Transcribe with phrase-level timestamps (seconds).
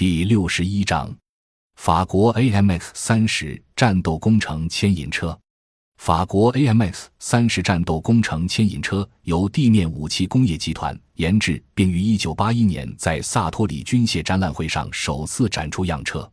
[0.00, 1.14] 第六十一章，
[1.74, 5.38] 法国 AMX 三十战斗工程牵引车。
[5.98, 16.26] 法国 AMX 三十战斗工程牵引车由地面武器工业集团研制，并于一九八一年在萨托里军械展览会上首次展出样车。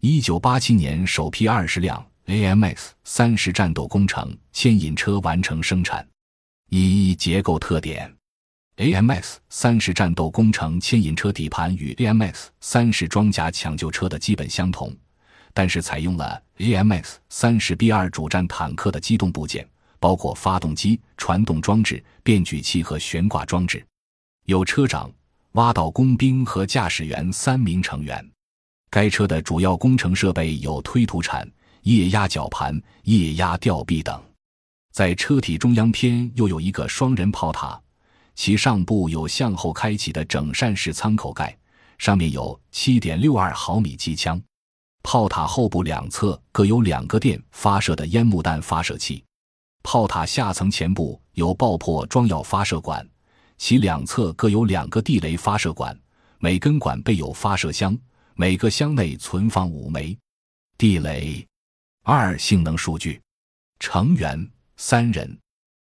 [0.00, 6.06] 一九八七年，首批二十辆 AMX 三十战斗工程牵引车完成生产。
[6.68, 8.19] 一结构特点。
[8.80, 14.96] AMX 三十战斗工程牵引车底盘与 AMX 三十装甲抢救车的基本相同，
[15.52, 23.84] 但是采用了 AMX 三十 B 二主战坦克的机动部件，包括发动机、传动装置、变矩器和悬挂装置。
[24.46, 25.12] 有车长、
[25.52, 28.26] 挖道工兵和驾驶员三名成员。
[28.88, 31.46] 该车的主要工程设备有推土铲、
[31.82, 34.18] 液压绞盘、液压吊臂等。
[34.90, 37.78] 在车体中央偏又有一个双人炮塔。
[38.40, 41.54] 其上部有向后开启的整扇式舱口盖，
[41.98, 44.40] 上面有7.62毫米机枪。
[45.02, 49.22] 炮塔后部两侧各有两个电发射的烟幕弹发射器。
[49.82, 53.06] 炮塔下层前部有爆破装药发射管，
[53.58, 55.94] 其两侧各有两个地雷发射管，
[56.38, 57.94] 每根管备有发射箱，
[58.36, 60.16] 每个箱内存放五枚
[60.78, 61.46] 地雷。
[62.04, 63.20] 二、性能数据：
[63.80, 65.38] 成员三人，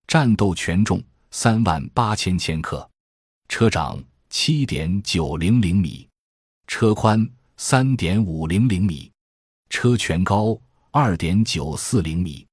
[0.07, 0.99] 战斗权重。
[1.31, 2.89] 三万八千千克，
[3.47, 6.07] 车长七点九零零米，
[6.65, 9.11] 车宽三点五零零米，
[9.69, 12.47] 车全高二点九四零米，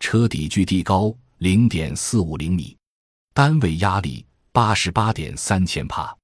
[0.00, 2.74] 车底距地高零点四五零米，
[3.34, 6.16] 单位压力八十八点三千帕，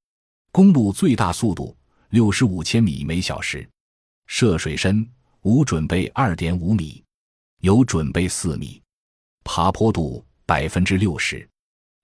[0.52, 1.76] 公路最大速度
[2.08, 3.68] 六十五千米每小时，
[4.26, 5.06] 涉水深
[5.42, 7.04] 无准备二点五米，
[7.60, 8.80] 有准备四米，
[9.44, 11.46] 爬坡度百分之六十。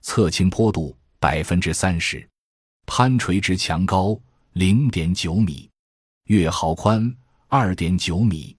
[0.07, 2.27] 侧倾坡度百分之三十，
[2.87, 4.19] 攀垂直墙高
[4.53, 5.69] 零点九米，
[6.29, 7.13] 月壕宽
[7.49, 8.57] 二点九米，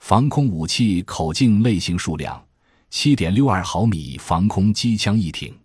[0.00, 2.46] 防空武器口径类型数量
[2.90, 5.58] 七点六二毫米防空机枪一挺，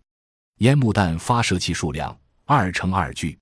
[0.60, 3.38] 烟幕弹发射器数量二乘二具，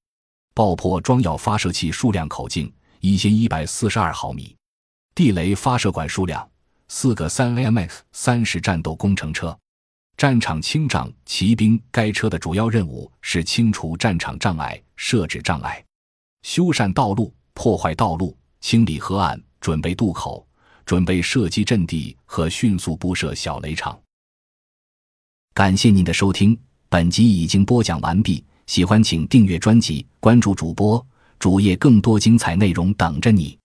[0.56, 4.56] 爆破装药发射器数量口径一千一百四十二毫米，
[5.14, 6.50] 地雷发射管数量
[6.88, 9.56] 四个三 Mx 三十战斗工程车。
[10.18, 15.84] 战场清障骑兵，该车的主要任务是清除战场障碍、设置障碍、
[16.44, 20.48] 修缮道路、破坏道路、清理河岸、准备渡口、
[20.86, 24.00] 准备射击阵地和迅速布设小雷场。
[25.54, 28.44] 感谢您的收听，本集已经播讲完毕。
[28.68, 31.06] 喜欢请订阅专辑，关注主播
[31.38, 33.58] 主页，更多精彩内容等着你。